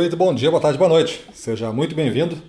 [0.00, 1.22] noite, bom dia, boa tarde, boa noite.
[1.34, 2.42] Seja muito bem-vindo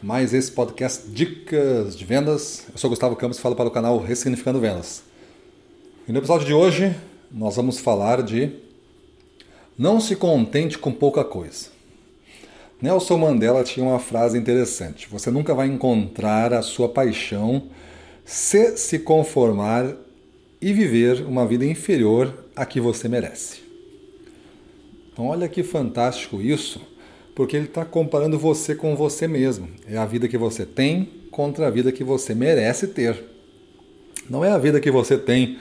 [0.00, 2.64] a mais esse podcast Dicas de Vendas.
[2.70, 5.02] Eu sou Gustavo Campos e falo para o canal Ressignificando Vendas.
[6.06, 6.94] E no episódio de hoje
[7.28, 8.52] nós vamos falar de
[9.76, 11.70] não se contente com pouca coisa.
[12.80, 17.64] Nelson Mandela tinha uma frase interessante: Você nunca vai encontrar a sua paixão
[18.24, 19.92] se se conformar
[20.60, 23.60] e viver uma vida inferior à que você merece.
[25.12, 26.80] Então, olha que fantástico isso,
[27.34, 29.68] porque ele está comparando você com você mesmo.
[29.88, 33.22] É a vida que você tem contra a vida que você merece ter.
[34.28, 35.58] Não é a vida que você tem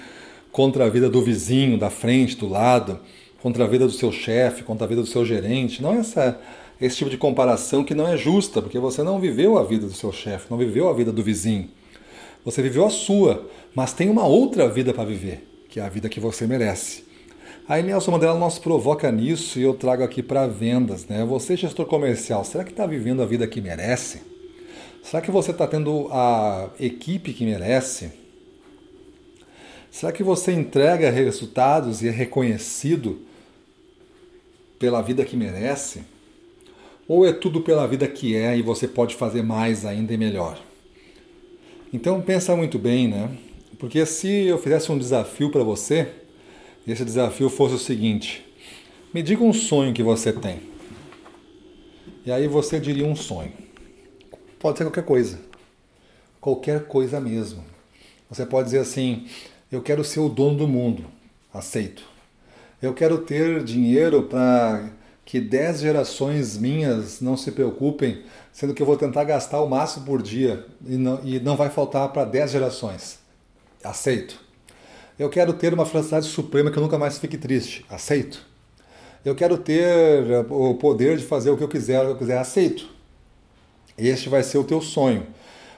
[0.52, 3.00] contra a vida do vizinho, da frente, do lado,
[3.42, 5.82] contra a vida do seu chefe, contra a vida do seu gerente.
[5.82, 6.40] Não é essa,
[6.80, 9.94] esse tipo de comparação que não é justa, porque você não viveu a vida do
[9.94, 11.70] seu chefe, não viveu a vida do vizinho.
[12.44, 16.10] Você viveu a sua, mas tem uma outra vida para viver, que é a vida
[16.10, 17.11] que você merece.
[17.72, 21.08] Aí Nelson Mandela nos provoca nisso e eu trago aqui para vendas.
[21.08, 21.24] Né?
[21.24, 24.24] Você, gestor comercial, será que está vivendo a vida que merece?
[25.02, 28.12] Será que você está tendo a equipe que merece?
[29.90, 33.22] Será que você entrega resultados e é reconhecido
[34.78, 36.04] pela vida que merece?
[37.08, 40.62] Ou é tudo pela vida que é e você pode fazer mais ainda e melhor?
[41.94, 43.32] Então pensa muito bem, né?
[43.80, 46.10] Porque se eu fizesse um desafio para você,
[46.86, 48.46] e esse desafio fosse o seguinte:
[49.14, 50.62] me diga um sonho que você tem.
[52.26, 53.54] E aí você diria um sonho.
[54.60, 55.40] Pode ser qualquer coisa.
[56.40, 57.64] Qualquer coisa mesmo.
[58.30, 59.28] Você pode dizer assim:
[59.72, 61.06] eu quero ser o dono do mundo.
[61.54, 62.04] Aceito.
[62.82, 64.90] Eu quero ter dinheiro para
[65.24, 70.06] que dez gerações minhas não se preocupem, sendo que eu vou tentar gastar o máximo
[70.06, 73.20] por dia e não, e não vai faltar para dez gerações.
[73.84, 74.51] Aceito.
[75.22, 77.86] Eu quero ter uma felicidade suprema que eu nunca mais fique triste.
[77.88, 78.44] Aceito.
[79.24, 82.18] Eu quero ter eh, o poder de fazer o que eu quiser, o que eu
[82.18, 82.40] quiser.
[82.40, 82.90] Aceito.
[83.96, 85.28] Este vai ser o teu sonho.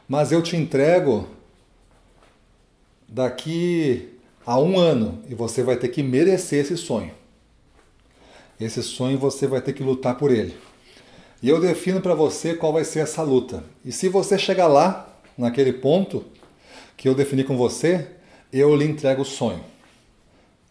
[0.07, 1.27] Mas eu te entrego
[3.05, 7.11] daqui a um ano e você vai ter que merecer esse sonho.
[8.57, 10.55] Esse sonho você vai ter que lutar por ele.
[11.41, 13.61] E eu defino para você qual vai ser essa luta.
[13.83, 16.23] E se você chegar lá, naquele ponto
[16.95, 18.07] que eu defini com você,
[18.53, 19.63] eu lhe entrego o sonho.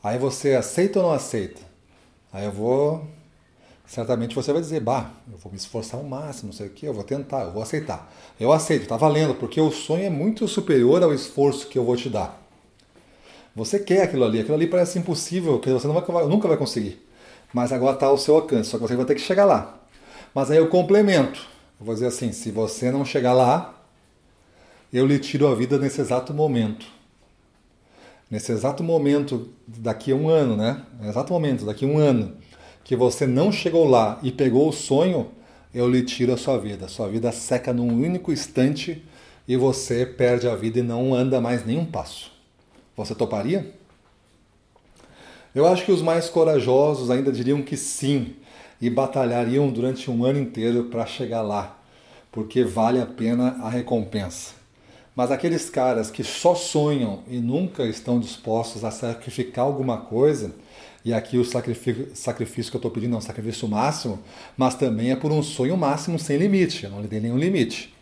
[0.02, 1.60] Aí você aceita ou não aceita?
[2.32, 3.04] Aí eu vou.
[3.84, 6.86] Certamente você vai dizer, bah, eu vou me esforçar ao máximo, não sei o que,
[6.86, 8.10] eu vou tentar, eu vou aceitar.
[8.40, 11.96] Eu aceito, tá valendo, porque o sonho é muito superior ao esforço que eu vou
[11.96, 12.40] te dar.
[13.54, 17.06] Você quer aquilo ali, aquilo ali parece impossível, que você vai, nunca vai conseguir.
[17.52, 19.78] Mas agora está ao seu alcance, só que você vai ter que chegar lá.
[20.34, 21.46] Mas aí eu complemento.
[21.78, 23.74] Eu vou dizer assim: se você não chegar lá,
[24.90, 27.01] eu lhe tiro a vida nesse exato momento
[28.32, 30.80] nesse exato momento, daqui a um ano, né?
[31.02, 32.32] exato momento, daqui a um ano,
[32.82, 35.30] que você não chegou lá e pegou o sonho,
[35.74, 36.88] eu lhe tiro a sua vida.
[36.88, 39.04] Sua vida seca num único instante
[39.46, 42.32] e você perde a vida e não anda mais nenhum passo.
[42.96, 43.70] Você toparia?
[45.54, 48.36] Eu acho que os mais corajosos ainda diriam que sim
[48.80, 51.78] e batalhariam durante um ano inteiro para chegar lá,
[52.30, 54.61] porque vale a pena a recompensa.
[55.14, 60.54] Mas aqueles caras que só sonham e nunca estão dispostos a sacrificar alguma coisa,
[61.04, 64.18] e aqui o sacrifício, sacrifício que eu estou pedindo é um sacrifício máximo,
[64.56, 67.92] mas também é por um sonho máximo sem limite, eu não lhe dei nenhum limite.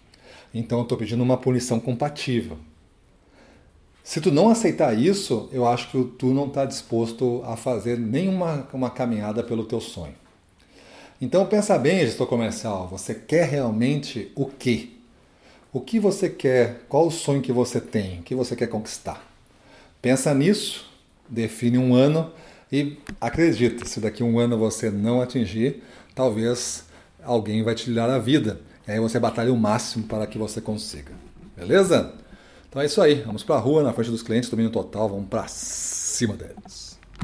[0.53, 2.59] Então eu estou pedindo uma punição compatível.
[4.05, 8.69] Se tu não aceitar isso, eu acho que tu não está disposto a fazer nenhuma
[8.73, 10.15] uma caminhada pelo teu sonho.
[11.21, 15.00] Então pensa bem, gestor comercial, você quer realmente o quê?
[15.73, 16.81] O que você quer?
[16.89, 18.19] Qual o sonho que você tem?
[18.19, 19.25] O que você quer conquistar?
[20.03, 20.91] Pensa nisso,
[21.29, 22.33] define um ano
[22.73, 25.83] e acredita, se daqui a um ano você não atingir,
[26.13, 26.85] talvez
[27.23, 28.61] alguém vai te tirar a vida.
[28.89, 31.13] E aí você batalha o máximo para que você consiga.
[31.57, 32.15] Beleza?
[32.69, 33.23] Então é isso aí.
[33.23, 36.90] Vamos para a rua, na frente dos clientes, domínio total, vamos para cima deles.